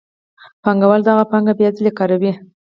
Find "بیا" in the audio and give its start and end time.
1.59-1.69